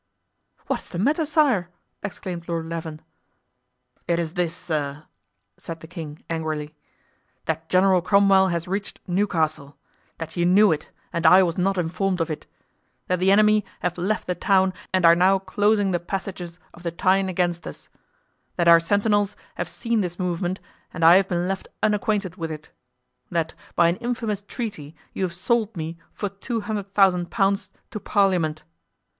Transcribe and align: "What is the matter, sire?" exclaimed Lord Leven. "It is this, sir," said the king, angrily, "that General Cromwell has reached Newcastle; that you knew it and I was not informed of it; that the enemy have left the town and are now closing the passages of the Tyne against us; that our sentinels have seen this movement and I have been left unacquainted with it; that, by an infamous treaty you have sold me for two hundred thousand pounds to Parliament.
"What 0.65 0.79
is 0.79 0.89
the 0.89 0.97
matter, 0.97 1.27
sire?" 1.27 1.69
exclaimed 2.01 2.49
Lord 2.49 2.65
Leven. 2.65 3.03
"It 4.07 4.17
is 4.17 4.33
this, 4.33 4.55
sir," 4.55 5.03
said 5.57 5.81
the 5.81 5.87
king, 5.87 6.23
angrily, 6.27 6.73
"that 7.45 7.69
General 7.69 8.01
Cromwell 8.01 8.47
has 8.47 8.67
reached 8.67 8.99
Newcastle; 9.05 9.77
that 10.17 10.35
you 10.35 10.43
knew 10.43 10.71
it 10.71 10.89
and 11.13 11.27
I 11.27 11.43
was 11.43 11.55
not 11.55 11.77
informed 11.77 12.19
of 12.19 12.31
it; 12.31 12.47
that 13.05 13.19
the 13.19 13.29
enemy 13.31 13.63
have 13.81 13.95
left 13.95 14.25
the 14.25 14.33
town 14.33 14.73
and 14.91 15.05
are 15.05 15.13
now 15.13 15.37
closing 15.37 15.91
the 15.91 15.99
passages 15.99 16.57
of 16.73 16.81
the 16.81 16.89
Tyne 16.89 17.29
against 17.29 17.67
us; 17.67 17.87
that 18.55 18.67
our 18.67 18.79
sentinels 18.79 19.35
have 19.53 19.69
seen 19.69 20.01
this 20.01 20.17
movement 20.17 20.59
and 20.91 21.05
I 21.05 21.17
have 21.17 21.27
been 21.27 21.47
left 21.47 21.67
unacquainted 21.83 22.37
with 22.37 22.49
it; 22.51 22.71
that, 23.29 23.53
by 23.75 23.87
an 23.87 23.97
infamous 23.97 24.41
treaty 24.41 24.95
you 25.13 25.21
have 25.21 25.35
sold 25.35 25.77
me 25.77 25.99
for 26.11 26.27
two 26.29 26.61
hundred 26.61 26.91
thousand 26.95 27.29
pounds 27.29 27.69
to 27.91 27.99
Parliament. 27.99 28.63